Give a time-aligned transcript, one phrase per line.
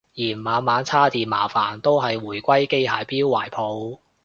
[0.15, 4.01] 嫌晚晚叉電麻煩都係回歸機械錶懷抱